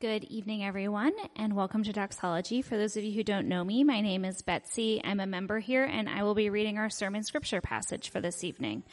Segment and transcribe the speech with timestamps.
[0.00, 2.62] Good evening, everyone, and welcome to Doxology.
[2.62, 5.00] For those of you who don't know me, my name is Betsy.
[5.02, 8.44] I'm a member here, and I will be reading our sermon scripture passage for this
[8.44, 8.84] evening.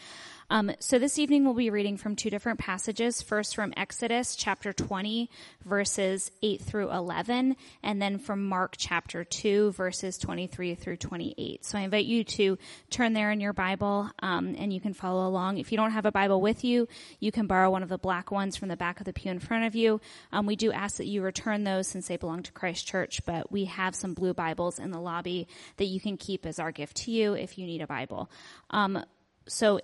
[0.50, 3.21] Um, so this evening we'll be reading from two different passages.
[3.21, 5.30] First from Exodus chapter 20
[5.64, 11.66] verses 8 through 11 and then from Mark chapter 2 verses 23 through 28.
[11.66, 12.59] So I invite you to
[12.91, 15.58] turn there in your Bible um, and you can follow along.
[15.58, 16.88] If you don't have a Bible with you,
[17.20, 19.40] you can borrow one of the black ones from the back of the pew in
[19.40, 19.99] front of you.
[20.32, 23.52] Um, we do ask that you return those since they belong to Christ Church, but
[23.52, 26.98] we have some blue Bibles in the lobby that you can keep as our gift
[26.98, 28.30] to you if you need a Bible.
[28.70, 29.04] Um,
[29.48, 29.80] so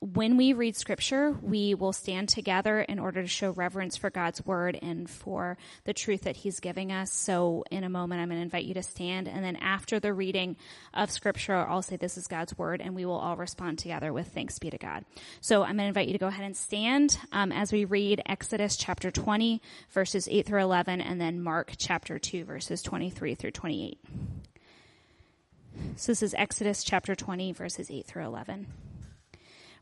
[0.00, 4.44] when we read scripture, we will stand together in order to show reverence for God's
[4.46, 7.12] word and for the truth that he's giving us.
[7.12, 9.26] So in a moment, I'm going to invite you to stand.
[9.26, 10.56] And then after the reading
[10.94, 14.28] of scripture, I'll say this is God's word and we will all respond together with
[14.28, 15.04] thanks be to God.
[15.40, 18.22] So I'm going to invite you to go ahead and stand um, as we read
[18.24, 23.50] Exodus chapter 20 verses 8 through 11 and then Mark chapter 2 verses 23 through
[23.50, 23.98] 28.
[25.96, 28.66] So this is Exodus chapter 20 verses 8 through 11.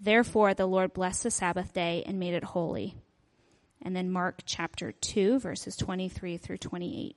[0.00, 2.94] Therefore, the Lord blessed the Sabbath day and made it holy.
[3.82, 7.16] And then Mark chapter 2, verses 23 through 28.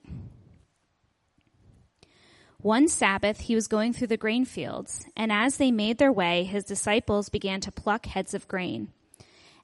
[2.58, 6.44] One Sabbath, he was going through the grain fields, and as they made their way,
[6.44, 8.92] his disciples began to pluck heads of grain.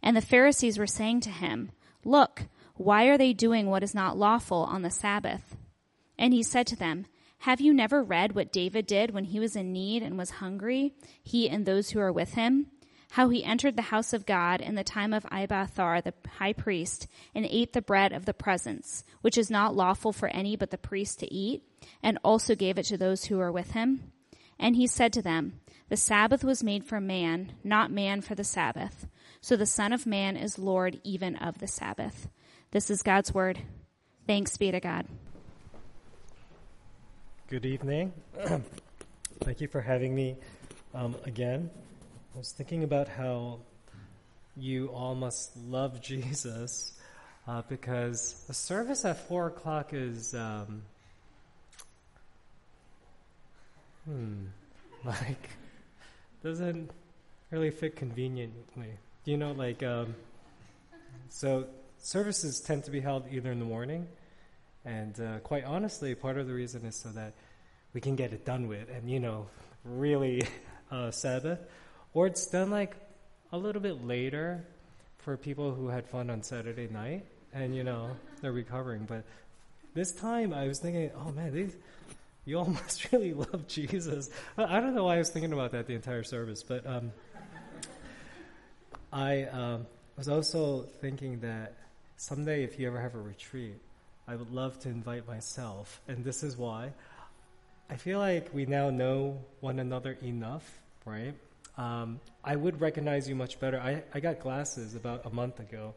[0.03, 1.71] And the Pharisees were saying to him,
[2.05, 5.57] Look, why are they doing what is not lawful on the Sabbath?
[6.19, 7.07] And he said to them,
[7.39, 10.93] Have you never read what David did when he was in need and was hungry,
[11.23, 12.67] he and those who are with him?
[13.13, 17.07] How he entered the house of God in the time of Abiathar the high priest
[17.35, 20.79] and ate the bread of the presence, which is not lawful for any but the
[20.79, 21.63] priest to eat,
[22.03, 24.13] and also gave it to those who were with him.
[24.59, 28.45] And he said to them, The Sabbath was made for man, not man for the
[28.45, 29.07] Sabbath.
[29.41, 32.29] So the Son of Man is Lord even of the Sabbath.
[32.73, 33.61] This is God's word.
[34.27, 35.07] Thanks be to God.
[37.49, 38.13] Good evening.
[39.41, 40.37] Thank you for having me
[40.93, 41.71] um, again.
[42.39, 43.59] I was thinking about how
[44.57, 46.93] you all must love Jesus
[47.49, 50.83] uh, because a service at four o'clock is, um,
[54.05, 54.45] hmm,
[55.05, 55.51] like
[56.45, 56.93] doesn't
[57.51, 58.93] really fit conveniently.
[59.25, 60.15] You know, like um,
[61.31, 61.67] so
[61.99, 64.07] services tend to be held either in the morning,
[64.85, 67.33] and uh, quite honestly, part of the reason is so that
[67.95, 69.49] we can get it done with, and you know,
[69.85, 70.47] really
[70.93, 71.59] uh, Sabbath
[72.19, 72.97] or it's done like
[73.53, 74.65] a little bit later
[75.19, 77.25] for people who had fun on Saturday night
[77.55, 78.11] and, you know,
[78.43, 79.05] they're recovering.
[79.05, 79.23] But
[79.95, 81.77] this time I was thinking, oh man, these,
[82.45, 84.31] you all must really love Jesus.
[84.57, 87.13] I don't know why I was thinking about that the entire service, but um,
[89.13, 89.87] I um,
[90.17, 91.75] was also thinking that
[92.17, 93.77] someday if you ever have a retreat,
[94.27, 96.01] I would love to invite myself.
[96.09, 96.91] And this is why.
[97.89, 100.69] I feel like we now know one another enough,
[101.05, 101.35] right?
[101.79, 103.81] Um, I would recognize you much better.
[103.81, 105.95] I, I got glasses about a month ago,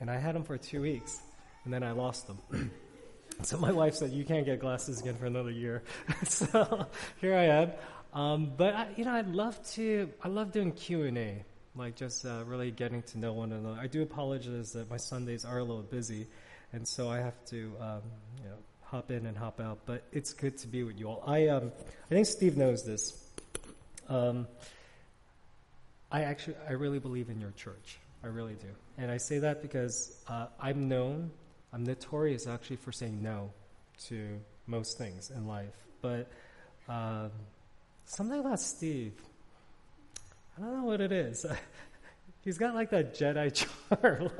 [0.00, 1.20] and I had them for two weeks,
[1.64, 2.70] and then I lost them.
[3.42, 5.82] so my wife said, "You can't get glasses again for another year."
[6.24, 6.86] so
[7.20, 7.72] here I am.
[8.14, 10.10] Um, but I, you know, I'd love to.
[10.22, 11.44] I love doing Q and A,
[11.76, 13.78] like just uh, really getting to know one another.
[13.78, 16.26] I do apologize that my Sundays are a little busy,
[16.72, 18.02] and so I have to, um,
[18.42, 19.80] you know, hop in and hop out.
[19.84, 21.22] But it's good to be with you all.
[21.26, 21.70] I um,
[22.10, 23.28] I think Steve knows this.
[24.08, 24.46] Um,
[26.12, 27.98] I actually, I really believe in your church.
[28.22, 28.68] I really do.
[28.98, 31.30] And I say that because uh, I'm known,
[31.72, 33.50] I'm notorious actually for saying no
[34.08, 35.74] to most things in life.
[36.02, 36.30] But
[36.86, 37.30] um,
[38.04, 39.14] something about Steve,
[40.56, 41.46] I don't know what it is.
[42.44, 44.30] He's got like that Jedi charm.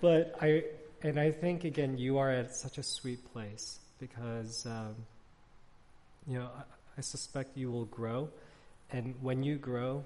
[0.00, 0.62] but I,
[1.02, 4.94] and I think again, you are at such a sweet place because, um,
[6.28, 6.62] you know, I,
[6.98, 8.28] I suspect you will grow.
[8.92, 10.04] And when you grow,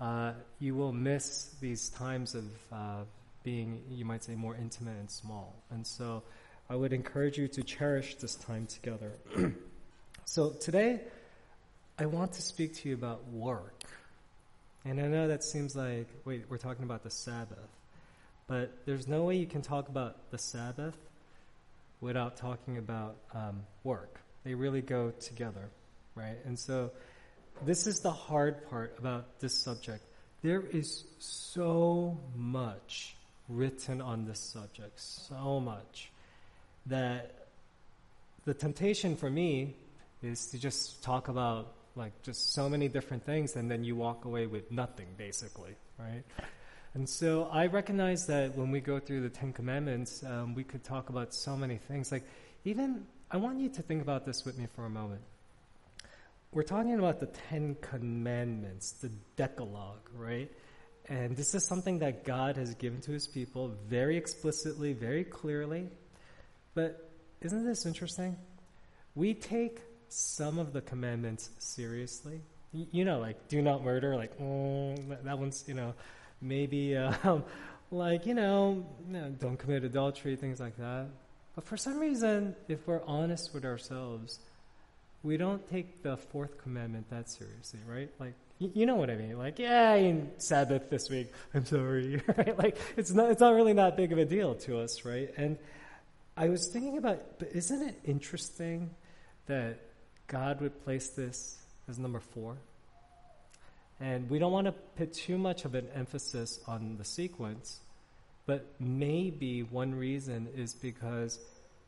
[0.00, 3.04] uh, you will miss these times of uh,
[3.42, 5.54] being, you might say, more intimate and small.
[5.70, 6.22] And so
[6.68, 9.12] I would encourage you to cherish this time together.
[10.24, 11.00] so today,
[11.98, 13.84] I want to speak to you about work.
[14.84, 17.58] And I know that seems like, wait, we're talking about the Sabbath.
[18.46, 20.96] But there's no way you can talk about the Sabbath
[22.00, 24.20] without talking about um, work.
[24.44, 25.68] They really go together,
[26.14, 26.38] right?
[26.46, 26.90] And so
[27.64, 30.04] this is the hard part about this subject.
[30.42, 33.16] There is so much
[33.48, 36.10] written on this subject, so much,
[36.86, 37.48] that
[38.44, 39.76] the temptation for me
[40.22, 44.24] is to just talk about like just so many different things and then you walk
[44.24, 46.22] away with nothing basically, right?
[46.94, 50.82] And so I recognize that when we go through the Ten Commandments, um, we could
[50.82, 52.10] talk about so many things.
[52.10, 52.24] Like,
[52.64, 55.20] even, I want you to think about this with me for a moment.
[56.52, 60.50] We're talking about the Ten Commandments, the Decalogue, right?
[61.08, 65.88] And this is something that God has given to his people very explicitly, very clearly.
[66.74, 67.08] But
[67.40, 68.36] isn't this interesting?
[69.14, 72.40] We take some of the commandments seriously.
[72.72, 75.94] You know, like, do not murder, like, mm, that one's, you know,
[76.40, 77.44] maybe um,
[77.92, 81.06] like you know, you know, don't commit adultery, things like that.
[81.54, 84.38] But for some reason, if we're honest with ourselves,
[85.22, 88.10] we don't take the fourth commandment that seriously, right?
[88.18, 89.38] Like, you know what I mean?
[89.38, 91.32] Like, yeah, I Sabbath this week.
[91.54, 92.58] I'm sorry, right?
[92.58, 95.32] Like, it's not, it's not really that big of a deal to us, right?
[95.36, 95.58] And
[96.36, 98.90] I was thinking about, but isn't it interesting
[99.46, 99.80] that
[100.26, 101.58] God would place this
[101.88, 102.56] as number four?
[104.00, 107.80] And we don't want to put too much of an emphasis on the sequence,
[108.46, 111.38] but maybe one reason is because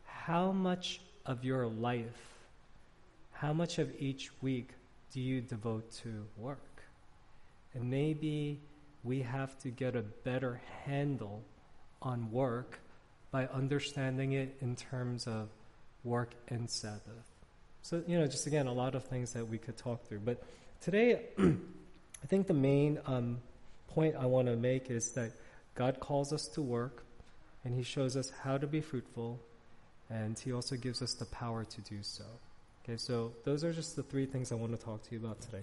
[0.04, 2.31] how much of your life,
[3.42, 4.68] how much of each week
[5.12, 6.84] do you devote to work?
[7.74, 8.60] And maybe
[9.02, 11.42] we have to get a better handle
[12.00, 12.78] on work
[13.32, 15.48] by understanding it in terms of
[16.04, 17.32] work and Sabbath.
[17.82, 20.20] So, you know, just again, a lot of things that we could talk through.
[20.20, 20.40] But
[20.80, 23.40] today, I think the main um,
[23.88, 25.32] point I want to make is that
[25.74, 27.04] God calls us to work,
[27.64, 29.40] and He shows us how to be fruitful,
[30.08, 32.24] and He also gives us the power to do so.
[32.84, 35.40] Okay, so those are just the three things I want to talk to you about
[35.40, 35.62] today.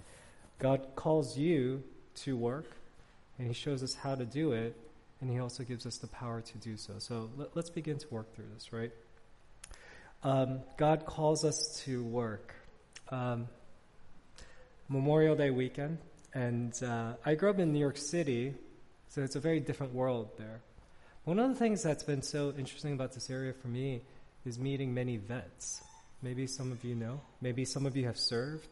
[0.58, 1.82] God calls you
[2.16, 2.64] to work,
[3.38, 4.74] and He shows us how to do it,
[5.20, 6.94] and He also gives us the power to do so.
[6.98, 8.90] So let, us begin to work through this, right?
[10.24, 12.54] Um, God calls us to work.
[13.10, 13.48] Um,
[14.88, 15.98] Memorial Day weekend,
[16.32, 18.54] and uh, I grew up in New York City,
[19.10, 20.62] so it's a very different world there.
[21.24, 24.00] One of the things that's been so interesting about this area for me
[24.46, 25.82] is meeting many vets.
[26.22, 28.68] Maybe some of you know, maybe some of you have served.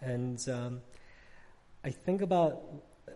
[0.00, 0.80] And um,
[1.84, 2.62] I think about,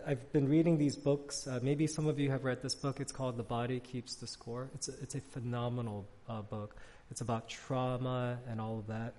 [0.07, 1.47] I've been reading these books.
[1.47, 3.01] Uh, maybe some of you have read this book.
[3.01, 4.69] It's called The Body Keeps the Score.
[4.75, 6.77] It's a, it's a phenomenal uh, book.
[7.11, 9.15] It's about trauma and all of that.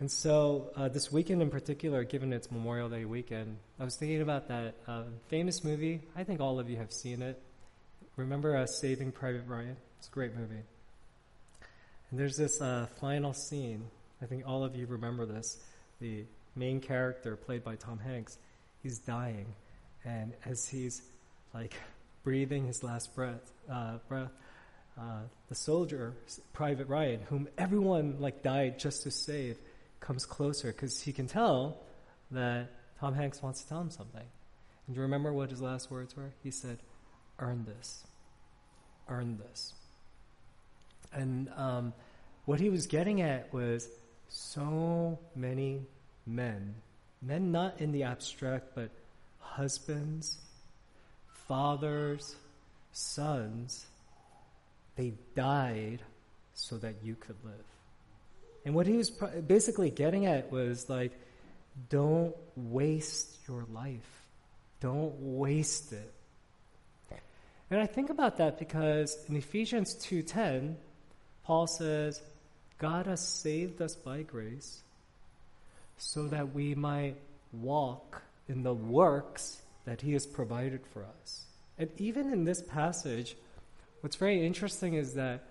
[0.00, 4.22] And so, uh, this weekend in particular, given it's Memorial Day weekend, I was thinking
[4.22, 6.00] about that uh, famous movie.
[6.16, 7.40] I think all of you have seen it.
[8.16, 9.76] Remember uh, Saving Private Ryan?
[9.98, 10.62] It's a great movie.
[12.14, 13.88] And there's this uh, final scene.
[14.22, 15.58] I think all of you remember this.
[16.00, 16.24] The
[16.54, 18.38] main character, played by Tom Hanks,
[18.84, 19.46] he's dying,
[20.04, 21.02] and as he's
[21.52, 21.74] like
[22.22, 24.30] breathing his last breath, uh, breath,
[24.96, 26.14] uh, the soldier,
[26.52, 29.58] Private Ryan, whom everyone like died just to save
[29.98, 31.78] comes closer because he can tell
[32.30, 32.70] that
[33.00, 34.22] Tom Hanks wants to tell him something.
[34.86, 36.30] And do you remember what his last words were?
[36.44, 36.78] He said,
[37.40, 38.06] Earn this.
[39.08, 39.72] Earn this.
[41.14, 41.92] And um,
[42.44, 43.88] what he was getting at was
[44.28, 45.82] so many
[46.26, 46.74] men,
[47.22, 48.90] men not in the abstract, but
[49.38, 50.38] husbands,
[51.46, 52.34] fathers,
[52.92, 53.86] sons,
[54.96, 56.00] they died
[56.54, 57.54] so that you could live.
[58.64, 61.12] And what he was basically getting at was like,
[61.90, 64.22] don't waste your life.
[64.80, 66.12] Don't waste it.
[67.70, 70.76] And I think about that because in Ephesians 2:10,
[71.44, 72.22] Paul says,
[72.78, 74.82] God has saved us by grace
[75.98, 77.16] so that we might
[77.52, 81.44] walk in the works that he has provided for us.
[81.78, 83.36] And even in this passage,
[84.00, 85.44] what's very interesting is that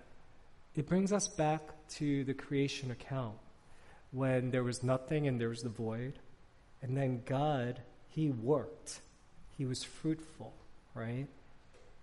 [0.74, 3.36] it brings us back to the creation account
[4.10, 6.14] when there was nothing and there was the void.
[6.82, 9.00] And then God, He worked.
[9.56, 10.52] He was fruitful,
[10.94, 11.26] right?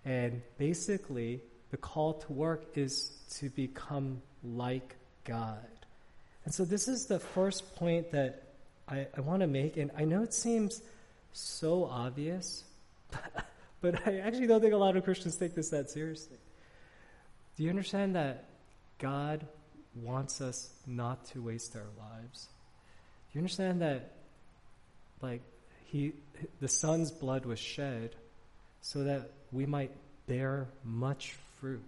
[0.05, 5.65] And basically, the call to work is to become like God.
[6.45, 8.43] And so, this is the first point that
[8.87, 9.77] I, I want to make.
[9.77, 10.81] And I know it seems
[11.33, 12.63] so obvious,
[13.81, 16.37] but I actually don't think a lot of Christians take this that seriously.
[17.57, 18.45] Do you understand that
[18.97, 19.45] God
[19.95, 22.47] wants us not to waste our lives.
[23.31, 24.11] Do you understand that,
[25.21, 25.41] like,
[25.85, 26.13] he,
[26.59, 28.15] the Son's blood was shed
[28.81, 29.91] so that we might
[30.27, 31.83] bear much fruit,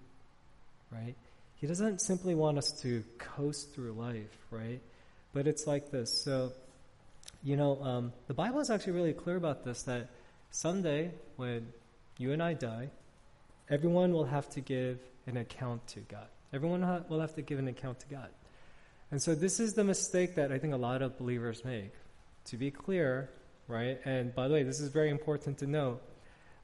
[0.91, 1.15] right?
[1.55, 4.79] He doesn't simply want us to coast through life, right?
[5.33, 6.23] But it's like this.
[6.23, 6.53] So,
[7.43, 10.09] you know, um, the Bible is actually really clear about this that
[10.51, 11.73] someday when
[12.17, 12.89] you and I die,
[13.69, 16.27] everyone will have to give an account to God.
[16.53, 18.29] Everyone ha- will have to give an account to God.
[19.09, 21.93] And so this is the mistake that I think a lot of believers make.
[22.45, 23.29] To be clear,
[23.67, 23.99] right?
[24.05, 25.99] And by the way, this is very important to know.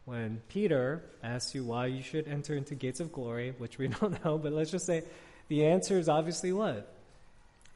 [0.09, 4.25] When Peter asks you why you should enter into gates of glory, which we don't
[4.25, 5.03] know, but let's just say
[5.49, 6.91] the answer is obviously what?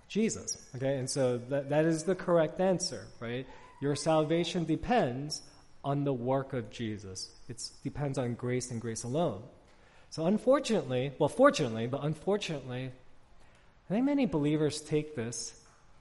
[0.07, 0.57] Jesus.
[0.75, 3.45] Okay, and so that, that is the correct answer, right?
[3.83, 5.43] Your salvation depends
[5.83, 7.29] on the work of Jesus.
[7.49, 9.43] It depends on grace and grace alone.
[10.09, 12.89] So unfortunately, well, fortunately, but unfortunately,
[13.87, 15.53] I think many believers take this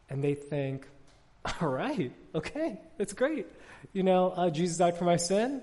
[0.09, 0.89] and they think,
[1.61, 3.45] all right, okay, that's great.
[3.93, 5.61] You know, uh, Jesus died for my sin,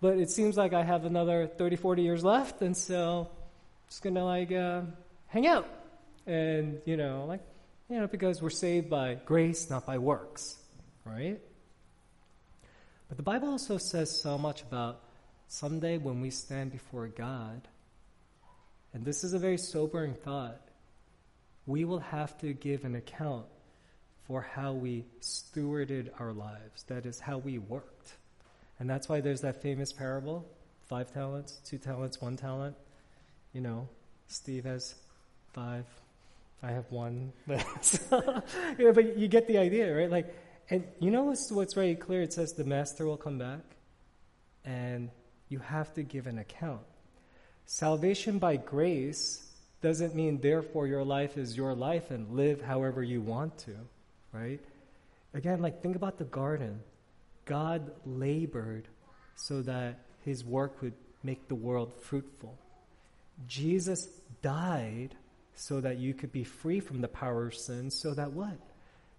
[0.00, 4.02] but it seems like I have another 30, 40 years left, and so I'm just
[4.02, 4.82] gonna like uh,
[5.26, 5.68] hang out.
[6.26, 7.40] And, you know, like,
[7.88, 10.58] you know, because we're saved by grace, not by works,
[11.04, 11.40] right?
[13.08, 15.00] But the Bible also says so much about
[15.46, 17.66] someday when we stand before God,
[18.92, 20.60] and this is a very sobering thought,
[21.66, 23.46] we will have to give an account
[24.26, 26.82] for how we stewarded our lives.
[26.84, 28.17] That is, how we worked.
[28.78, 30.46] And that's why there's that famous parable
[30.88, 32.74] five talents, two talents, one talent.
[33.52, 33.88] You know,
[34.26, 34.94] Steve has
[35.52, 35.84] five,
[36.62, 37.32] I have one.
[37.82, 38.42] so,
[38.78, 40.10] but you get the idea, right?
[40.10, 40.34] Like,
[40.70, 42.22] and you know what's, what's very clear?
[42.22, 43.60] It says the master will come back,
[44.64, 45.10] and
[45.48, 46.82] you have to give an account.
[47.66, 49.46] Salvation by grace
[49.80, 53.74] doesn't mean therefore your life is your life and live however you want to,
[54.32, 54.60] right?
[55.34, 56.80] Again, like think about the garden.
[57.48, 58.86] God labored
[59.34, 62.56] so that his work would make the world fruitful.
[63.48, 64.06] Jesus
[64.42, 65.16] died
[65.54, 68.58] so that you could be free from the power of sin, so that what?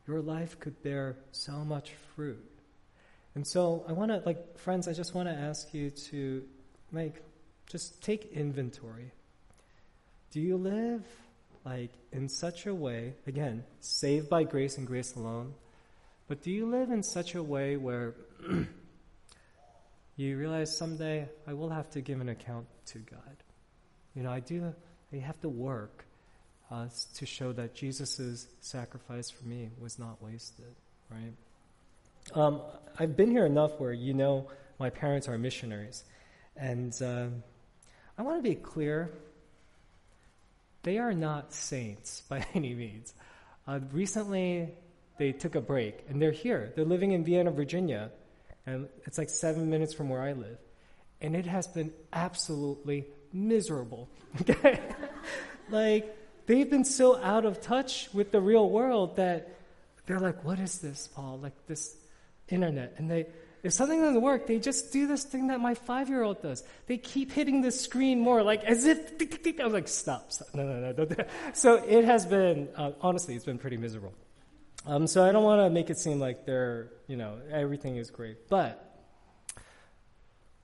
[0.08, 2.46] Your life could bear so much fruit.
[3.36, 6.44] And so I want to, like, friends, I just want to ask you to,
[6.92, 7.22] like,
[7.68, 9.12] just take inventory.
[10.32, 11.04] Do you live,
[11.66, 15.54] like, in such a way, again, saved by grace and grace alone,
[16.30, 18.14] but do you live in such a way where
[20.16, 23.44] you realize someday I will have to give an account to God?
[24.16, 24.72] You know, I do,
[25.12, 26.06] I have to work
[26.70, 30.76] uh, to show that Jesus' sacrifice for me was not wasted,
[31.10, 31.34] right?
[32.36, 32.62] Um,
[33.00, 36.04] I've been here enough where you know my parents are missionaries.
[36.56, 37.28] And uh,
[38.20, 39.10] I want to be clear
[40.84, 43.16] they are not saints by any means.
[43.68, 44.70] Uh, recently,
[45.20, 46.72] they took a break and they're here.
[46.76, 48.10] They're living in Vienna, Virginia,
[48.66, 50.58] and it's like seven minutes from where I live.
[51.22, 54.10] And it has been absolutely miserable.
[54.42, 54.80] Okay?
[55.70, 59.60] like, they've been so out of touch with the real world that
[60.06, 61.40] they're like, what is this, Paul?
[61.42, 61.96] Like this
[62.48, 62.96] internet.
[62.98, 63.28] And they,
[63.62, 66.64] if something doesn't work, they just do this thing that my five year old does.
[66.88, 69.14] They keep hitting the screen more, like as if,
[69.60, 70.48] I was like, stop, stop.
[70.54, 70.94] No, no, no.
[70.94, 71.28] Don't.
[71.54, 74.14] So it has been, uh, honestly, it's been pretty miserable.
[74.86, 78.10] Um, so I don't want to make it seem like they're, you know, everything is
[78.10, 78.48] great.
[78.50, 79.02] But,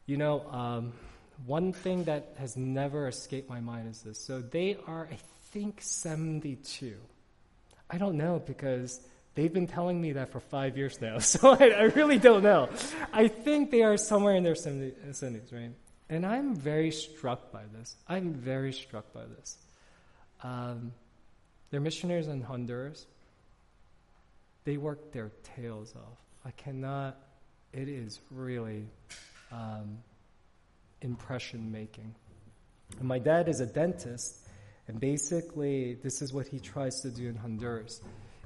[0.05, 0.93] you know, um,
[1.45, 4.19] one thing that has never escaped my mind is this.
[4.19, 5.17] So they are, I
[5.51, 6.95] think 72.
[7.89, 8.99] I don't know because
[9.35, 12.69] they've been telling me that for five years now, so I, I really don't know.
[13.11, 15.71] I think they are somewhere in their 70s, right?
[16.09, 17.95] And I'm very struck by this.
[18.07, 19.57] I'm very struck by this.
[20.43, 20.91] Um,
[21.71, 23.05] they're missionaries in Honduras.
[24.65, 26.17] They work their tails off.
[26.43, 27.17] I cannot,
[27.71, 28.87] it is really
[29.51, 29.99] um,
[31.01, 32.13] impression making.
[32.99, 34.47] And my dad is a dentist,
[34.87, 38.01] and basically, this is what he tries to do in Honduras.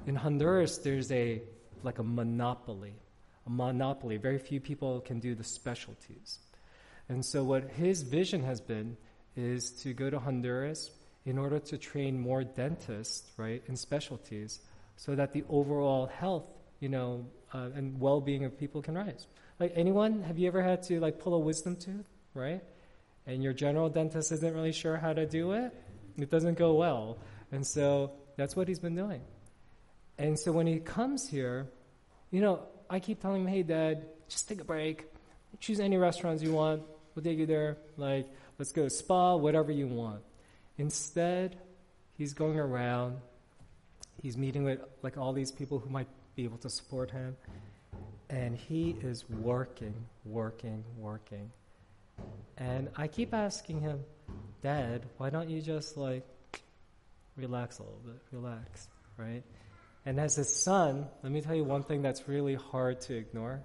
[0.08, 1.42] In Honduras, there's a
[1.84, 2.94] like a monopoly,
[3.46, 4.18] a monopoly.
[4.18, 6.40] Very few people can do the specialties.
[7.08, 8.98] And so, what his vision has been
[9.36, 10.92] is to go to Honduras
[11.26, 14.60] in order to train more dentists, right, in specialties,
[15.00, 16.44] so that the overall health,
[16.82, 19.28] you know, uh, and well-being of people can rise.
[19.60, 22.62] Like anyone, have you ever had to like pull a wisdom tooth, right?
[23.26, 25.74] And your general dentist isn't really sure how to do it
[26.22, 27.18] it doesn't go well.
[27.52, 29.22] And so that's what he's been doing.
[30.18, 31.68] And so when he comes here,
[32.32, 35.06] you know, I keep telling him, hey, dad, just take a break.
[35.60, 36.84] Choose any restaurants you want.
[37.16, 37.78] We'll take you there.
[37.98, 38.28] Like,
[38.58, 40.22] let's go spa, whatever you want.
[40.78, 41.58] Instead,
[42.18, 43.18] he's going around.
[44.22, 47.38] He's meeting with like all these people who might be able to support him.
[48.30, 51.52] And he is working, working, working.
[52.58, 54.02] And I keep asking him,
[54.62, 56.28] Dad, why don't you just like
[57.36, 59.44] relax a little bit, relax, right?
[60.06, 63.62] And as his son, let me tell you one thing that's really hard to ignore.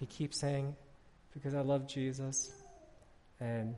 [0.00, 0.76] He keeps saying,
[1.34, 2.52] because I love Jesus,
[3.40, 3.74] and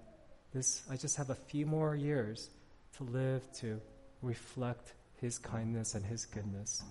[0.53, 2.51] this, I just have a few more years
[2.97, 3.81] to live to
[4.23, 6.83] reflect his kindness and his goodness.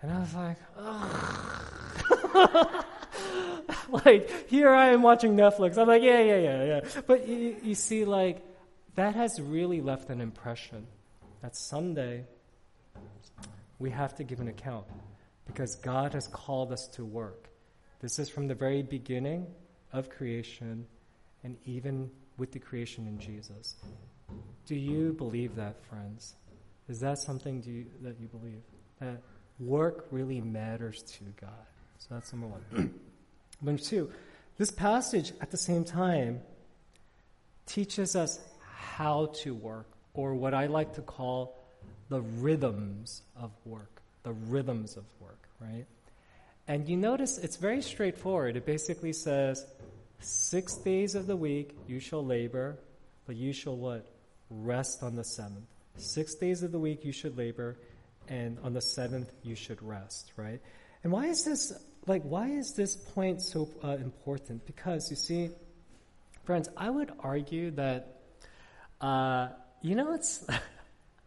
[0.00, 0.56] And I was like,
[4.06, 5.76] like, here I am watching Netflix.
[5.76, 6.80] I'm like, yeah, yeah, yeah, yeah.
[7.06, 8.42] But you, you see, like,
[8.94, 10.86] that has really left an impression
[11.42, 12.24] that someday
[13.78, 14.86] we have to give an account
[15.46, 17.50] because God has called us to work.
[18.00, 19.46] This is from the very beginning
[19.92, 20.86] of creation
[21.44, 23.76] and even with the creation in Jesus.
[24.64, 26.36] Do you believe that, friends?
[26.88, 28.62] Is that something you, that you believe?
[29.00, 29.22] That
[29.58, 31.50] work really matters to God.
[31.98, 32.94] So that's number one.
[33.62, 34.10] number two,
[34.58, 36.40] this passage at the same time
[37.66, 38.40] teaches us
[38.74, 41.56] how to work, or what I like to call
[42.08, 44.02] the rhythms of work.
[44.24, 45.86] The rhythms of work, right?
[46.68, 48.56] And you notice it's very straightforward.
[48.56, 49.64] It basically says,
[50.20, 52.78] six days of the week you shall labor,
[53.26, 54.06] but you shall what?
[54.50, 55.71] Rest on the seventh.
[55.96, 57.76] Six days of the week you should labor,
[58.28, 60.60] and on the seventh you should rest, right?
[61.04, 61.72] And why is this,
[62.06, 64.64] like, why is this point so uh, important?
[64.66, 65.50] Because you see,
[66.44, 68.20] friends, I would argue that,
[69.00, 69.48] uh,
[69.82, 70.46] you know, it's,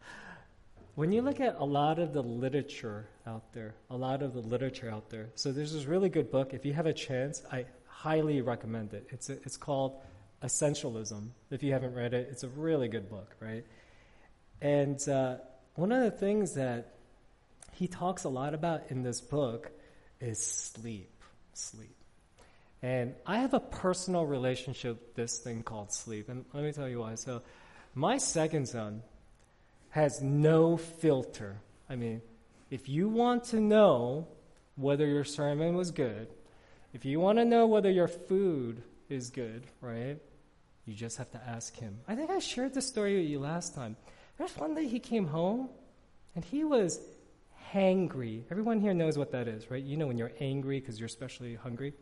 [0.94, 4.40] when you look at a lot of the literature out there, a lot of the
[4.40, 6.54] literature out there, so there's this really good book.
[6.54, 9.06] If you have a chance, I highly recommend it.
[9.10, 10.00] It's, it's called
[10.42, 11.28] Essentialism.
[11.50, 13.64] If you haven't read it, it's a really good book, right?
[14.60, 15.36] And uh,
[15.74, 16.94] one of the things that
[17.72, 19.70] he talks a lot about in this book
[20.20, 21.12] is sleep.
[21.52, 21.94] Sleep.
[22.82, 26.28] And I have a personal relationship with this thing called sleep.
[26.28, 27.14] And let me tell you why.
[27.14, 27.42] So,
[27.94, 29.02] my second son
[29.90, 31.56] has no filter.
[31.88, 32.20] I mean,
[32.70, 34.28] if you want to know
[34.76, 36.28] whether your sermon was good,
[36.92, 40.18] if you want to know whether your food is good, right,
[40.84, 41.98] you just have to ask him.
[42.06, 43.96] I think I shared this story with you last time.
[44.38, 45.68] There's one day he came home
[46.34, 47.00] and he was
[47.72, 48.42] hangry.
[48.50, 49.82] Everyone here knows what that is, right?
[49.82, 51.94] You know when you're angry because you're especially hungry.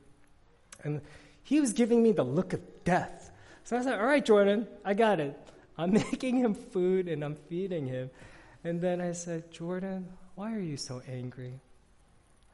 [0.82, 1.00] And
[1.42, 3.30] he was giving me the look of death.
[3.62, 5.38] So I said, All right, Jordan, I got it.
[5.78, 8.10] I'm making him food and I'm feeding him.
[8.64, 11.60] And then I said, Jordan, why are you so angry?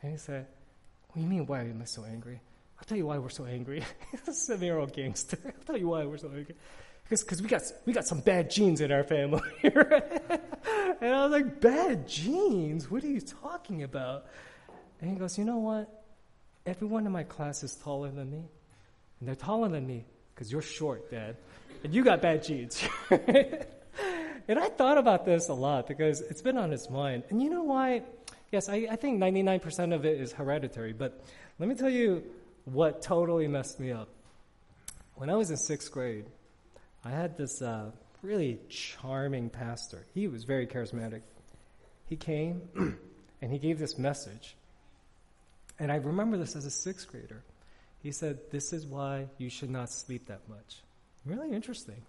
[0.03, 0.47] And he said,
[1.09, 2.41] What do you mean, why am I so angry?
[2.79, 3.83] I'll tell you why we're so angry.
[4.31, 5.39] Seven year old gangster.
[5.47, 6.57] I'll tell you why we're so angry
[7.11, 9.43] because we got we got some bad genes in our family.
[9.63, 9.75] and
[11.03, 12.91] I was like, bad genes?
[12.91, 14.27] What are you talking about?
[15.01, 16.05] And he goes, you know what?
[16.67, 18.45] Everyone in my class is taller than me,
[19.19, 21.37] and they're taller than me because you're short, Dad,
[21.83, 22.83] and you got bad genes.
[23.11, 27.25] and I thought about this a lot because it's been on his mind.
[27.31, 28.03] And you know why?
[28.53, 31.25] Yes, I, I think 99% of it is hereditary, but
[31.59, 32.23] let me tell you
[32.67, 34.09] what totally messed me up.
[35.15, 36.27] When I was in sixth grade,
[37.05, 37.91] I had this uh,
[38.23, 40.05] really charming pastor.
[40.15, 41.23] He was very charismatic.
[42.07, 42.63] He came
[43.43, 44.57] and he gave this message.
[45.79, 47.43] And I remember this as a sixth grader.
[48.03, 50.83] He said, This is why you should not sleep that much.
[51.25, 52.03] Really interesting,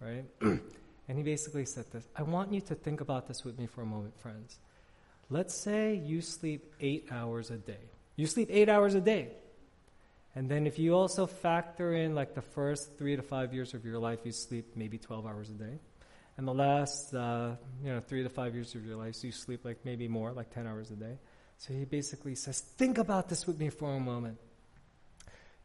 [0.00, 0.24] right?
[0.40, 3.82] and he basically said this I want you to think about this with me for
[3.82, 4.58] a moment, friends.
[5.30, 7.90] Let's say you sleep eight hours a day.
[8.16, 9.28] You sleep eight hours a day.
[10.38, 13.84] And then if you also factor in like the first three to five years of
[13.84, 15.80] your life, you sleep maybe 12 hours a day.
[16.36, 19.32] And the last, uh, you know, three to five years of your life, so you
[19.32, 21.18] sleep like maybe more, like 10 hours a day.
[21.56, 24.38] So he basically says, think about this with me for a moment.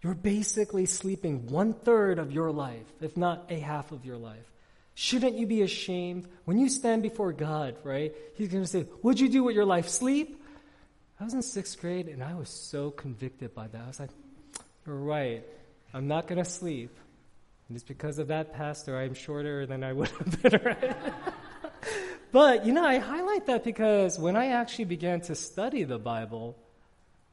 [0.01, 4.51] You're basically sleeping one third of your life, if not a half of your life.
[4.95, 6.27] Shouldn't you be ashamed?
[6.45, 8.12] When you stand before God, right?
[8.33, 9.88] He's going to say, What'd you do with your life?
[9.88, 10.43] Sleep?
[11.19, 13.79] I was in sixth grade and I was so convicted by that.
[13.79, 14.09] I was like,
[14.85, 15.43] you're right.
[15.93, 16.95] I'm not going to sleep.
[17.67, 20.59] And it's because of that pastor I'm shorter than I would have been.
[20.63, 20.95] Right?
[22.31, 26.57] but, you know, I highlight that because when I actually began to study the Bible,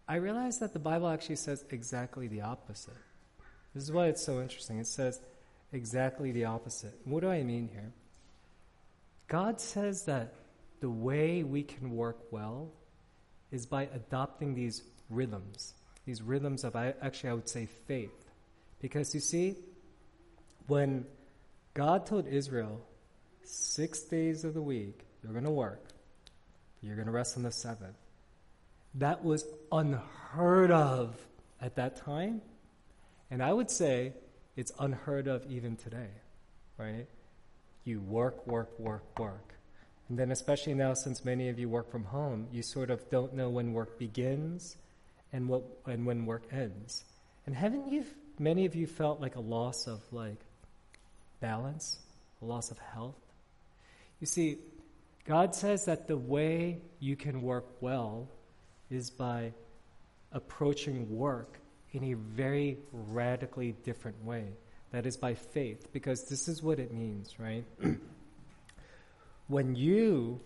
[0.07, 2.95] I realized that the Bible actually says exactly the opposite.
[3.75, 4.79] This is why it's so interesting.
[4.79, 5.21] It says
[5.73, 6.95] exactly the opposite.
[7.05, 7.93] What do I mean here?
[9.29, 10.35] God says that
[10.81, 12.71] the way we can work well
[13.53, 15.75] is by adopting these rhythms
[16.07, 18.31] these rhythms of, actually, I would say faith.
[18.81, 19.57] Because you see,
[20.67, 21.05] when
[21.75, 22.81] God told Israel,
[23.43, 25.85] six days of the week, you're going to work,
[26.83, 27.97] you're going to rest on the seventh,
[28.95, 31.17] that was unheard of
[31.61, 32.41] at that time.
[33.31, 34.15] And I would say
[34.57, 36.09] it's unheard of even today,
[36.79, 37.07] right?
[37.85, 39.55] You work, work, work, work.
[40.09, 43.35] And then, especially now, since many of you work from home, you sort of don't
[43.35, 44.77] know when work begins
[45.33, 47.05] and, what, and when work ends.
[47.47, 48.05] And haven't you,
[48.39, 50.41] many of you felt like a loss of like
[51.41, 51.99] balance,
[52.43, 53.21] a loss of health?
[54.21, 54.59] You see,
[55.25, 58.29] God says that the way you can work well
[58.91, 59.53] is by
[60.33, 61.59] approaching work
[61.93, 64.53] in a very radically different way.
[64.93, 67.65] That is by faith, because this is what it means, right?
[69.47, 70.41] when you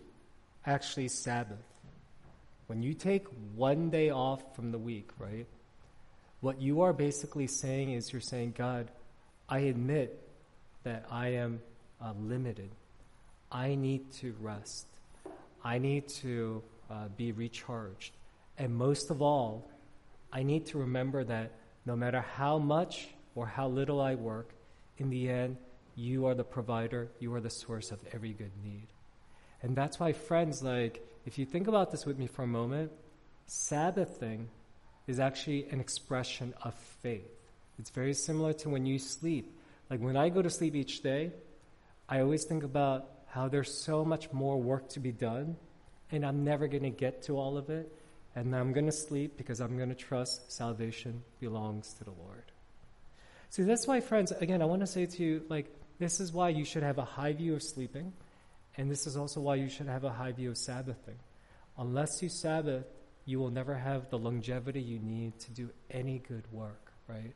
[0.66, 1.64] actually Sabbath,
[2.66, 5.46] when you take one day off from the week, right?
[6.40, 8.90] What you are basically saying is you're saying, God,
[9.48, 10.20] I admit
[10.82, 11.60] that I am
[12.00, 12.70] uh, limited.
[13.50, 14.86] I need to rest.
[15.62, 18.12] I need to uh, be recharged.
[18.58, 19.70] And most of all,
[20.32, 21.52] I need to remember that
[21.86, 24.50] no matter how much or how little I work,
[24.98, 25.56] in the end,
[25.96, 28.86] you are the provider, you are the source of every good need.
[29.62, 32.92] And that's why, friends, like, if you think about this with me for a moment,
[33.46, 34.48] Sabbathing
[35.06, 37.30] is actually an expression of faith.
[37.78, 39.58] It's very similar to when you sleep.
[39.90, 41.32] Like, when I go to sleep each day,
[42.08, 45.56] I always think about how there's so much more work to be done,
[46.10, 47.92] and I'm never going to get to all of it.
[48.36, 52.42] And I'm going to sleep because I'm going to trust salvation belongs to the Lord.
[53.50, 55.66] See, that's why, friends, again, I want to say to you, like,
[55.98, 58.12] this is why you should have a high view of sleeping,
[58.76, 61.18] and this is also why you should have a high view of Sabbathing.
[61.78, 62.84] Unless you Sabbath,
[63.24, 67.32] you will never have the longevity you need to do any good work, right?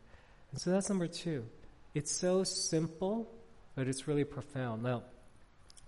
[0.51, 1.45] And so that's number two.
[1.95, 3.31] It's so simple,
[3.75, 4.83] but it's really profound.
[4.83, 5.03] Now,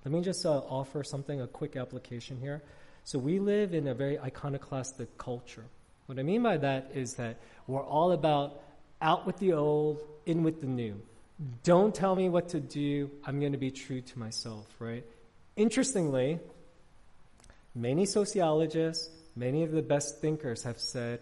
[0.04, 2.62] let me just uh, offer something, a quick application here.
[3.04, 5.64] So we live in a very iconoclastic culture.
[6.06, 8.62] What I mean by that is that we're all about
[9.02, 11.00] out with the old, in with the new.
[11.62, 13.10] Don't tell me what to do.
[13.24, 15.04] I'm going to be true to myself, right?
[15.56, 16.38] Interestingly,
[17.74, 21.20] many sociologists, many of the best thinkers have said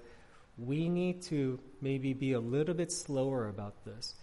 [0.58, 4.14] we need to maybe be a little bit slower about this.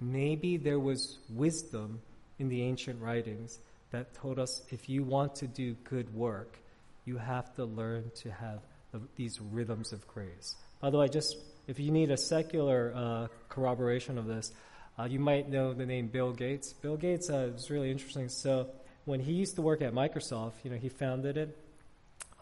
[0.00, 2.00] Maybe there was wisdom
[2.38, 3.60] in the ancient writings
[3.92, 6.58] that told us if you want to do good work,
[7.04, 8.58] you have to learn to have
[8.92, 10.56] the, these rhythms of grace.
[10.80, 11.36] By the way, just
[11.68, 14.52] if you need a secular uh, corroboration of this,
[14.98, 16.72] uh, you might know the name Bill Gates.
[16.72, 18.28] Bill Gates uh, is really interesting.
[18.28, 18.68] So
[19.04, 21.58] when he used to work at Microsoft, you know, he founded it,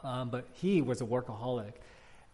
[0.03, 1.72] um, but he was a workaholic.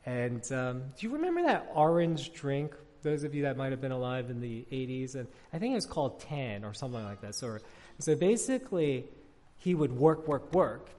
[0.05, 2.75] And um, do you remember that orange drink?
[3.03, 5.77] Those of you that might have been alive in the 80s, and I think it
[5.77, 7.35] was called Tang or something like that.
[7.35, 7.59] So,
[7.99, 9.05] so basically,
[9.59, 10.91] he would work, work, work,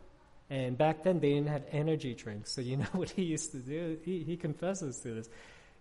[0.49, 2.53] and back then they didn't have energy drinks.
[2.53, 3.97] So you know what he used to do?
[4.03, 5.29] He, he confesses to this.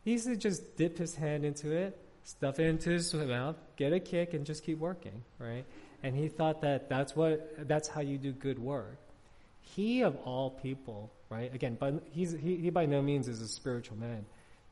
[0.05, 3.93] He used to just dip his hand into it, stuff it into his mouth, get
[3.93, 5.65] a kick, and just keep working, right?
[6.03, 8.99] And he thought that that's what that's how you do good work.
[9.61, 11.53] He of all people, right?
[11.53, 14.25] Again, but he's he, he by no means is a spiritual man.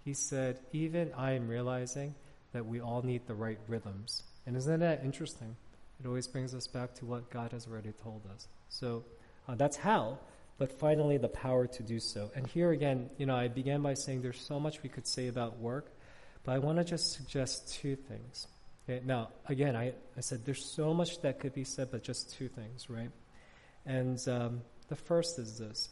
[0.04, 2.14] He said, even I am realizing
[2.52, 4.22] that we all need the right rhythms.
[4.46, 5.56] And isn't that interesting?
[6.00, 8.46] It always brings us back to what God has already told us.
[8.68, 9.04] So
[9.48, 10.18] uh, that's how
[10.58, 12.30] but finally the power to do so.
[12.34, 15.28] And here again, you know, I began by saying there's so much we could say
[15.28, 15.90] about work,
[16.44, 18.46] but I want to just suggest two things.
[18.88, 19.02] Okay?
[19.04, 22.48] Now, again, I, I said there's so much that could be said, but just two
[22.48, 23.10] things, right?
[23.84, 25.88] And um, the first is this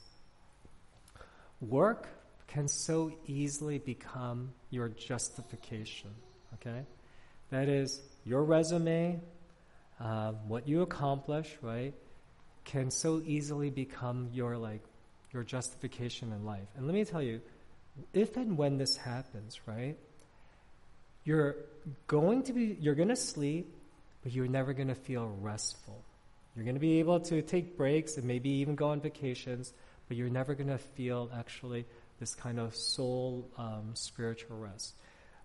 [1.61, 2.09] work
[2.47, 6.11] can so easily become your justification,
[6.55, 6.85] okay?
[7.51, 9.21] That is, your resume,
[10.01, 11.95] uh, what you accomplish, right?
[12.65, 14.83] can so easily become your like
[15.33, 16.67] your justification in life.
[16.77, 17.41] And let me tell you,
[18.13, 19.97] if and when this happens, right?
[21.25, 21.57] You're
[22.07, 23.75] going to be you're going to sleep,
[24.23, 26.03] but you're never going to feel restful.
[26.55, 29.73] You're going to be able to take breaks and maybe even go on vacations,
[30.09, 31.85] but you're never going to feel actually
[32.21, 34.95] this kind of soul um, spiritual rest.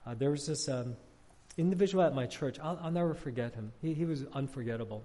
[0.06, 0.96] Uh, there was this um,
[1.58, 2.60] individual at my church.
[2.62, 3.72] I'll, I'll never forget him.
[3.82, 5.04] He, he was unforgettable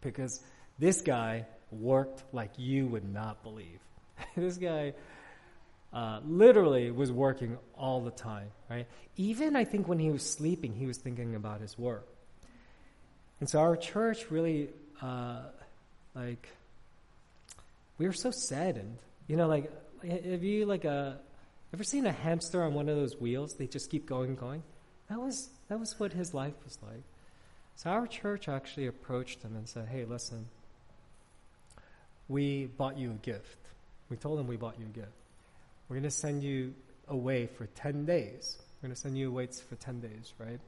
[0.00, 0.42] because
[0.78, 3.80] this guy worked like you would not believe.
[4.36, 4.94] this guy
[5.94, 8.86] uh, literally was working all the time, right?
[9.16, 12.08] Even I think when he was sleeping, he was thinking about his work.
[13.38, 15.42] And so our church really, uh,
[16.14, 16.48] like,
[17.96, 18.98] we were so saddened.
[19.28, 19.70] You know, like,
[20.02, 21.14] have you like a uh,
[21.72, 23.54] ever seen a hamster on one of those wheels?
[23.54, 24.62] They just keep going, going.
[25.08, 27.04] That was that was what his life was like.
[27.76, 30.46] So our church actually approached him and said, "Hey, listen,
[32.28, 33.58] we bought you a gift.
[34.10, 35.23] We told him we bought you a gift.
[35.88, 36.74] We're going to send you
[37.08, 38.58] away for 10 days.
[38.80, 40.60] We're going to send you away for 10 days, right?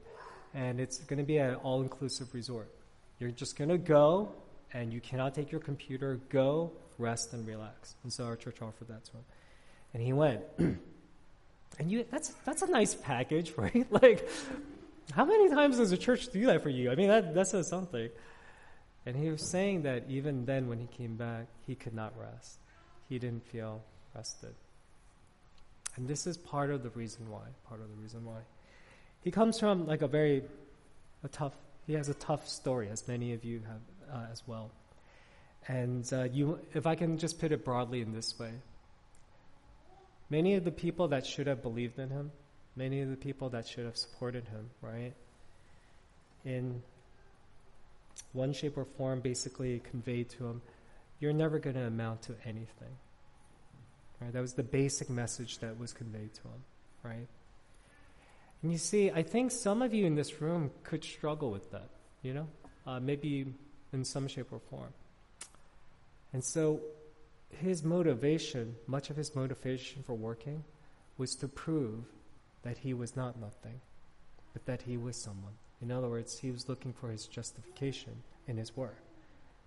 [0.53, 2.69] And it's going to be an all inclusive resort.
[3.19, 4.31] You're just going to go,
[4.73, 6.19] and you cannot take your computer.
[6.29, 7.95] Go, rest, and relax.
[8.03, 9.25] And so our church offered that to him.
[9.93, 10.41] And he went.
[11.79, 13.85] and you that's that's a nice package, right?
[13.91, 14.27] like
[15.13, 16.91] how many times does a church do that for you?
[16.91, 18.09] I mean that that says something.
[19.05, 22.59] And he was saying that even then when he came back, he could not rest.
[23.07, 23.81] He didn't feel
[24.13, 24.53] rested.
[25.97, 27.43] And this is part of the reason why.
[27.67, 28.39] Part of the reason why.
[29.21, 30.43] He comes from like a very
[31.23, 31.53] a tough
[31.87, 34.71] he has a tough story, as many of you have uh, as well.
[35.69, 38.51] And uh, you, if I can just put it broadly in this way,
[40.29, 42.31] many of the people that should have believed in him,
[42.75, 45.13] many of the people that should have supported him, right,
[46.43, 46.81] in
[48.33, 50.61] one shape or form, basically conveyed to him,
[51.21, 52.97] "You're never going to amount to anything."
[54.21, 54.33] Right?
[54.33, 56.63] That was the basic message that was conveyed to him,
[57.03, 57.27] right?
[58.63, 61.89] And you see, I think some of you in this room could struggle with that,
[62.23, 62.47] you know,
[62.87, 63.45] uh, maybe
[63.93, 64.93] in some shape or form.
[66.33, 66.81] And so
[67.49, 70.63] his motivation, much of his motivation for working,
[71.17, 72.03] was to prove
[72.63, 73.79] that he was not nothing,
[74.53, 75.53] but that he was someone.
[75.81, 78.13] In other words, he was looking for his justification
[78.47, 78.97] in his work.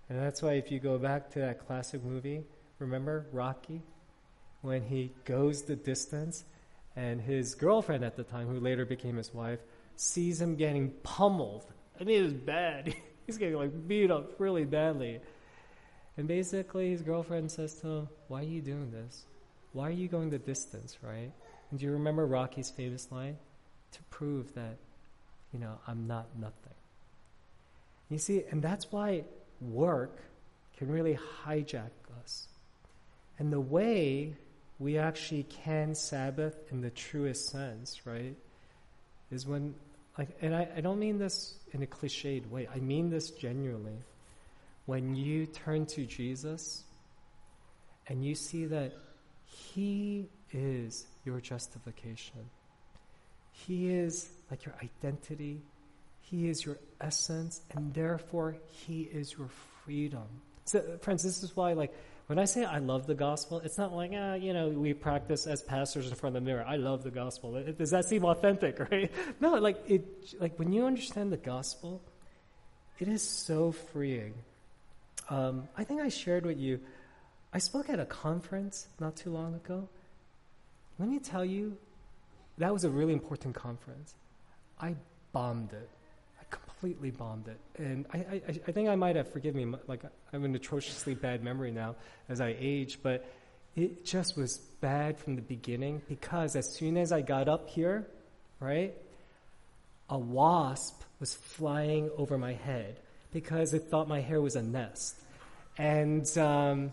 [0.08, 2.42] And that's why if you go back to that classic movie,
[2.78, 3.80] remember Rocky?
[4.62, 6.44] When he goes the distance
[6.96, 9.60] and his girlfriend at the time, who later became his wife,
[9.96, 11.64] sees him getting pummeled.
[12.00, 12.94] I mean, it was bad.
[13.26, 15.20] He's getting like beat up really badly.
[16.16, 19.24] And basically, his girlfriend says to him, Why are you doing this?
[19.72, 21.30] Why are you going the distance, right?
[21.70, 23.38] And do you remember Rocky's famous line?
[23.92, 24.76] To prove that,
[25.52, 26.74] you know, I'm not nothing.
[28.08, 29.24] You see, and that's why
[29.60, 30.18] work
[30.76, 31.90] can really hijack
[32.22, 32.48] us.
[33.38, 34.36] And the way
[34.80, 38.34] we actually can Sabbath in the truest sense, right?
[39.30, 39.74] Is when,
[40.18, 43.98] like, and I, I don't mean this in a cliched way, I mean this genuinely.
[44.86, 46.82] When you turn to Jesus
[48.08, 48.92] and you see that
[49.44, 52.48] He is your justification,
[53.52, 55.60] He is like your identity,
[56.22, 59.50] He is your essence, and therefore He is your
[59.84, 60.26] freedom.
[60.64, 61.92] So, friends, this is why, like,
[62.30, 65.48] when I say I love the gospel, it's not like, ah, you know, we practice
[65.48, 66.64] as pastors in front of the mirror.
[66.64, 67.60] I love the gospel.
[67.76, 69.10] Does that seem authentic, right?
[69.40, 70.06] No, like it,
[70.38, 72.00] like when you understand the gospel,
[73.00, 74.34] it is so freeing.
[75.28, 76.78] Um, I think I shared with you,
[77.52, 79.88] I spoke at a conference not too long ago.
[81.00, 81.76] Let me tell you,
[82.58, 84.14] that was a really important conference.
[84.80, 84.94] I
[85.32, 85.90] bombed it
[86.80, 87.60] completely bombed it.
[87.76, 91.14] And I, I, I think I might have, forgive me, like I have an atrociously
[91.14, 91.96] bad memory now
[92.30, 93.26] as I age, but
[93.76, 98.06] it just was bad from the beginning because as soon as I got up here,
[98.60, 98.94] right,
[100.08, 102.96] a wasp was flying over my head
[103.30, 105.16] because it thought my hair was a nest.
[105.76, 106.92] And um,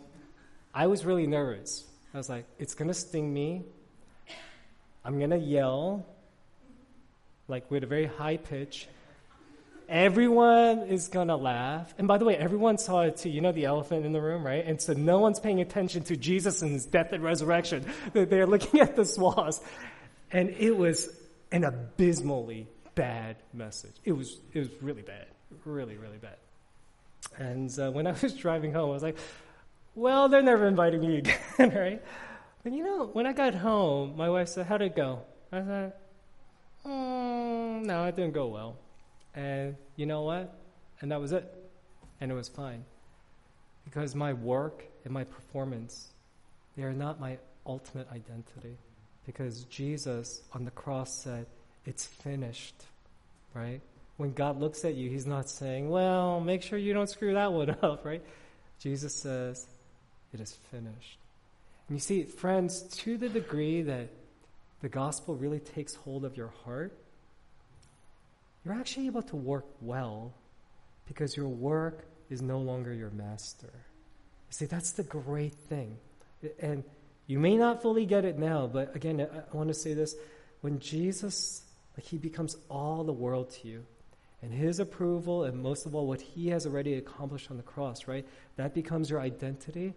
[0.74, 1.86] I was really nervous.
[2.14, 3.64] I was like, it's going to sting me.
[5.06, 6.06] I'm going to yell,
[7.48, 8.90] like with a very high pitch,
[9.90, 11.94] Everyone is going to laugh.
[11.98, 13.30] And by the way, everyone saw it too.
[13.30, 14.66] You know the elephant in the room, right?
[14.66, 17.86] And so no one's paying attention to Jesus and his death and resurrection.
[18.14, 19.62] They're looking at the swans.
[20.32, 21.10] And it was
[21.54, 23.96] an abysmally bad message.
[24.04, 25.28] It was, it was really bad.
[25.64, 26.36] Really, really bad.
[27.38, 29.18] And uh, when I was driving home, I was like,
[29.96, 31.18] well, they're never inviting me
[31.58, 32.04] again, right?
[32.64, 35.22] But you know, when I got home, my wife said, how'd it go?
[35.52, 35.94] I said,
[36.86, 38.78] mm, no, it didn't go well.
[39.38, 40.60] And you know what?
[41.00, 41.46] And that was it.
[42.20, 42.84] And it was fine.
[43.86, 46.08] Because my work and my performance,
[46.76, 48.78] they are not my ultimate identity.
[49.28, 51.46] Because Jesus on the cross said,
[51.86, 52.84] It's finished.
[53.54, 53.82] Right?
[54.18, 57.54] When God looks at you, He's not saying, Well, make sure you don't screw that
[57.54, 58.24] one up, right?
[58.80, 59.68] Jesus says,
[60.34, 61.20] It is finished.
[61.88, 64.10] And you see, friends, to the degree that
[64.82, 66.92] the gospel really takes hold of your heart,
[68.68, 70.34] you're actually able to work well
[71.08, 73.72] because your work is no longer your master.
[74.50, 75.98] See, that's the great thing.
[76.60, 76.84] And
[77.28, 80.16] you may not fully get it now, but again, I want to say this.
[80.60, 81.62] When Jesus,
[81.96, 83.86] like, he becomes all the world to you,
[84.42, 88.06] and his approval, and most of all, what he has already accomplished on the cross,
[88.06, 88.28] right?
[88.58, 89.94] That becomes your identity.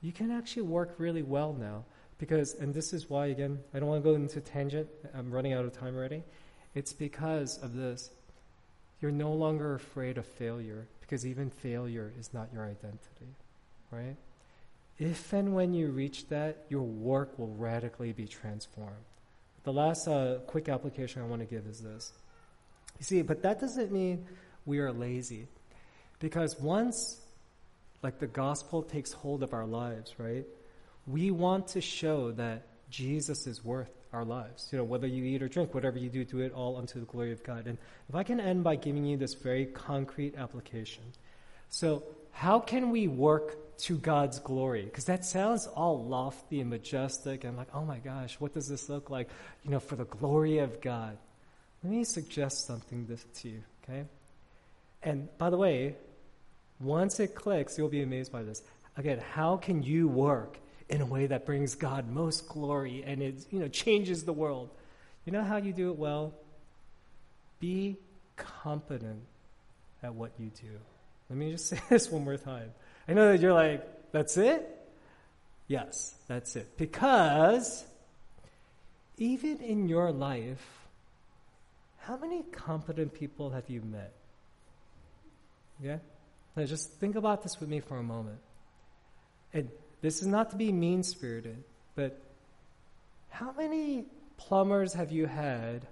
[0.00, 1.84] You can actually work really well now.
[2.16, 4.88] Because, and this is why, again, I don't want to go into tangent.
[5.14, 6.22] I'm running out of time already.
[6.74, 8.10] It's because of this.
[9.00, 13.34] You're no longer afraid of failure because even failure is not your identity,
[13.90, 14.16] right?
[14.98, 18.92] If and when you reach that, your work will radically be transformed.
[19.64, 22.12] The last uh, quick application I want to give is this.
[22.98, 24.26] You see, but that doesn't mean
[24.66, 25.48] we are lazy.
[26.20, 27.20] Because once,
[28.02, 30.44] like, the gospel takes hold of our lives, right?
[31.06, 34.68] We want to show that Jesus is worth our lives.
[34.70, 37.06] You know, whether you eat or drink, whatever you do, do it all unto the
[37.06, 37.66] glory of God.
[37.66, 37.76] And
[38.08, 41.02] if I can end by giving you this very concrete application.
[41.68, 44.84] So, how can we work to God's glory?
[44.84, 48.88] Because that sounds all lofty and majestic and like, oh my gosh, what does this
[48.88, 49.28] look like?
[49.64, 51.16] You know, for the glory of God.
[51.82, 54.04] Let me suggest something to you, okay?
[55.02, 55.96] And by the way,
[56.80, 58.62] once it clicks, you'll be amazed by this.
[58.96, 63.46] Again, how can you work in a way that brings God most glory and it
[63.50, 64.70] you know changes the world?
[65.24, 66.34] You know how you do it well?
[67.60, 67.96] Be
[68.36, 69.22] competent
[70.02, 70.78] at what you do.
[71.30, 72.70] Let me just say this one more time.
[73.08, 74.70] I know that you're like, that's it?
[75.66, 76.76] Yes, that's it.
[76.76, 77.84] Because
[79.16, 80.84] even in your life,
[81.98, 84.12] how many competent people have you met?
[85.82, 85.98] Yeah?
[86.56, 88.38] Now just think about this with me for a moment.
[89.52, 89.70] And
[90.04, 91.64] this is not to be mean spirited,
[91.94, 92.20] but
[93.30, 94.04] how many
[94.36, 95.86] plumbers have you had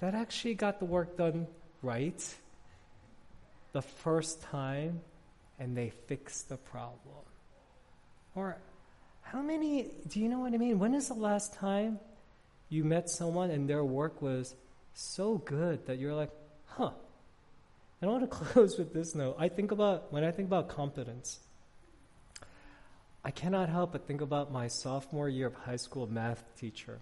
[0.00, 1.46] that actually got the work done
[1.80, 2.34] right
[3.70, 5.00] the first time
[5.60, 7.22] and they fixed the problem?
[8.34, 8.56] Or
[9.22, 10.80] how many, do you know what I mean?
[10.80, 12.00] When is the last time
[12.68, 14.56] you met someone and their work was
[14.94, 16.32] so good that you're like,
[16.66, 16.90] huh,
[18.02, 19.36] I want to close with this note.
[19.38, 21.38] I think about, when I think about competence,
[23.24, 27.00] I cannot help but think about my sophomore year of high school math teacher.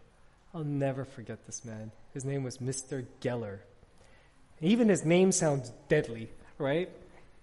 [0.55, 1.93] I'll never forget this man.
[2.13, 3.05] His name was Mr.
[3.21, 3.59] Geller.
[4.61, 6.91] Even his name sounds deadly, right?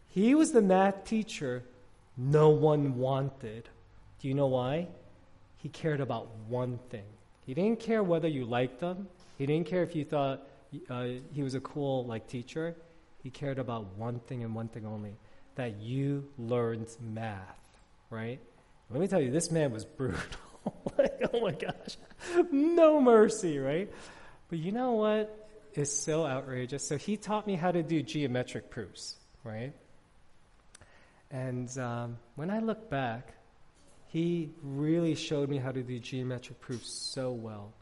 [0.09, 1.63] He was the math teacher
[2.17, 3.69] no one wanted.
[4.21, 4.87] Do you know why?
[5.57, 7.05] He cared about one thing.
[7.45, 9.07] He didn't care whether you liked him.
[9.37, 10.47] He didn't care if you thought
[10.89, 12.75] uh, he was a cool like teacher.
[13.23, 15.15] He cared about one thing and one thing only
[15.55, 17.59] that you learned math,
[18.09, 18.39] right?
[18.89, 20.19] Let me tell you, this man was brutal.
[20.97, 21.97] like, oh my gosh,
[22.51, 23.91] no mercy, right?
[24.49, 26.87] But you know what is so outrageous?
[26.87, 29.73] So he taught me how to do geometric proofs, right?
[31.31, 33.33] And um, when I look back,
[34.07, 37.73] he really showed me how to do geometric proofs so well.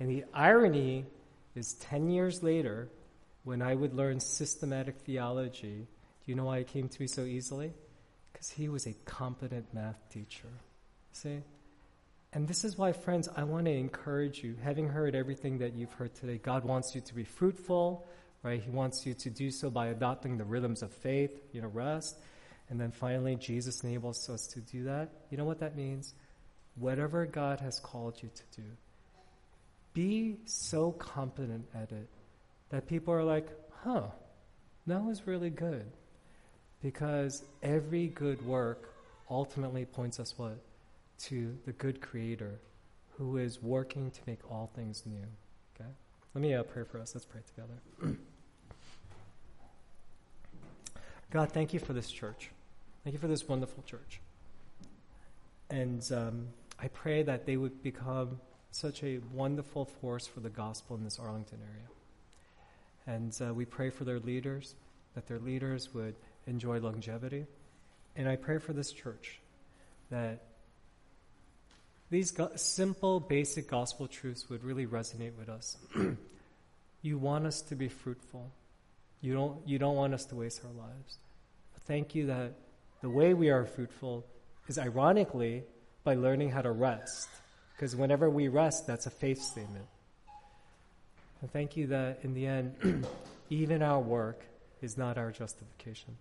[0.00, 1.04] And the irony
[1.54, 2.88] is 10 years later,
[3.42, 5.86] when I would learn systematic theology,
[6.24, 7.72] do you know why it came to me so easily?
[8.44, 10.48] Because he was a competent math teacher.
[11.12, 11.40] See?
[12.34, 15.92] And this is why, friends, I want to encourage you, having heard everything that you've
[15.92, 18.06] heard today, God wants you to be fruitful,
[18.42, 18.62] right?
[18.62, 22.18] He wants you to do so by adopting the rhythms of faith, you know, rest.
[22.68, 25.08] And then finally, Jesus enables us to do that.
[25.30, 26.12] You know what that means?
[26.74, 28.68] Whatever God has called you to do,
[29.94, 32.10] be so competent at it
[32.68, 33.48] that people are like,
[33.84, 34.08] huh,
[34.86, 35.90] that was really good.
[36.84, 38.90] Because every good work
[39.30, 40.58] ultimately points us what?
[41.20, 42.60] To the good creator
[43.16, 45.24] who is working to make all things new.
[45.74, 45.88] Okay?
[46.34, 47.14] Let me uh, pray for us.
[47.14, 48.18] Let's pray together.
[51.30, 52.50] God, thank you for this church.
[53.02, 54.20] Thank you for this wonderful church.
[55.70, 58.40] And um, I pray that they would become
[58.72, 61.88] such a wonderful force for the gospel in this Arlington area.
[63.06, 64.74] And uh, we pray for their leaders,
[65.14, 66.14] that their leaders would
[66.46, 67.46] enjoy longevity.
[68.16, 69.40] And I pray for this church
[70.10, 70.42] that
[72.10, 75.76] these go- simple, basic gospel truths would really resonate with us.
[77.02, 78.50] you want us to be fruitful.
[79.20, 81.18] You don't, you don't want us to waste our lives.
[81.72, 82.52] But thank you that
[83.00, 84.24] the way we are fruitful
[84.68, 85.64] is ironically
[86.04, 87.28] by learning how to rest.
[87.74, 89.86] Because whenever we rest, that's a faith statement.
[91.40, 93.06] And thank you that in the end,
[93.50, 94.44] even our work
[94.80, 96.16] is not our justification.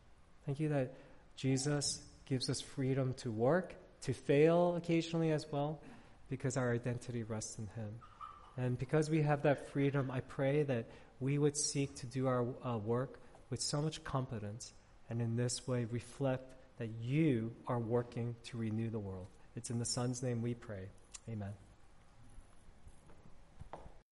[0.45, 0.93] Thank you that
[1.35, 5.81] Jesus gives us freedom to work, to fail occasionally as well,
[6.29, 7.89] because our identity rests in Him.
[8.57, 10.85] And because we have that freedom, I pray that
[11.19, 13.19] we would seek to do our uh, work
[13.49, 14.73] with so much competence,
[15.09, 19.27] and in this way reflect that you are working to renew the world.
[19.55, 20.87] It's in the Son's name we pray.
[21.29, 21.53] Amen.